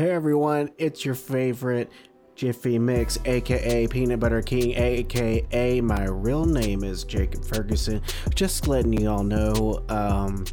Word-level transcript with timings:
Hey 0.00 0.12
everyone, 0.12 0.70
it's 0.78 1.04
your 1.04 1.14
favorite 1.14 1.92
Jiffy 2.34 2.78
Mix, 2.78 3.18
aka 3.26 3.86
Peanut 3.86 4.18
Butter 4.18 4.40
King, 4.40 4.72
aka 4.74 5.82
my 5.82 6.04
real 6.06 6.46
name 6.46 6.84
is 6.84 7.04
Jacob 7.04 7.44
Ferguson. 7.44 8.00
Just 8.34 8.66
letting 8.66 8.94
you 8.94 9.10
all 9.10 9.22
know, 9.22 9.84
um, 9.90 10.46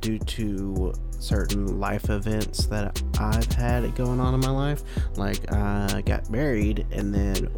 due 0.00 0.20
to 0.20 0.94
certain 1.18 1.80
life 1.80 2.10
events 2.10 2.66
that 2.66 3.02
I've 3.18 3.50
had 3.50 3.92
going 3.96 4.20
on 4.20 4.34
in 4.34 4.40
my 4.40 4.50
life, 4.50 4.84
like 5.16 5.52
I 5.52 6.00
got 6.06 6.30
married 6.30 6.86
and 6.92 7.12
then 7.12 7.48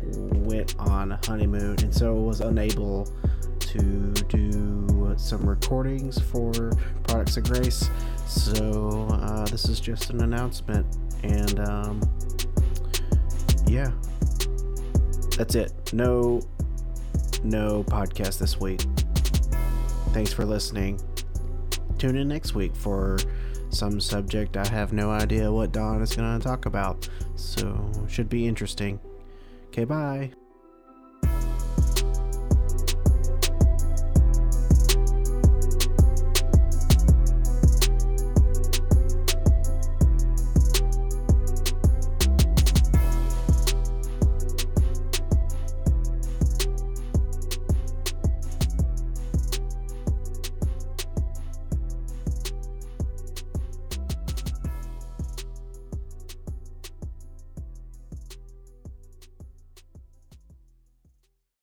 went 0.46 0.74
on 0.78 1.12
a 1.12 1.20
honeymoon, 1.26 1.76
and 1.82 1.94
so 1.94 2.14
was 2.14 2.40
unable 2.40 3.06
to 3.60 4.12
do 4.30 5.14
some 5.18 5.46
recordings 5.46 6.18
for 6.18 6.72
Products 7.02 7.36
of 7.36 7.44
Grace. 7.44 7.90
So 8.26 9.08
uh, 9.10 9.44
this 9.44 9.68
is 9.68 9.78
just 9.78 10.08
an 10.08 10.22
announcement, 10.22 10.86
and 11.24 11.60
um, 11.60 12.00
yeah, 13.66 13.90
that's 15.36 15.54
it. 15.54 15.92
No, 15.92 16.40
no 17.42 17.84
podcast 17.84 18.38
this 18.38 18.60
week. 18.60 18.82
Thanks 20.12 20.32
for 20.32 20.44
listening. 20.44 21.00
Tune 21.98 22.16
in 22.16 22.28
next 22.28 22.54
week 22.54 22.74
for 22.76 23.18
some 23.70 24.00
subject 24.00 24.56
I 24.56 24.66
have 24.68 24.92
no 24.92 25.10
idea 25.10 25.50
what 25.50 25.72
Don 25.72 26.00
is 26.02 26.14
going 26.14 26.38
to 26.38 26.44
talk 26.44 26.66
about. 26.66 27.08
So 27.34 27.90
should 28.08 28.28
be 28.28 28.46
interesting. 28.46 29.00
Okay, 29.68 29.84
bye. 29.84 30.43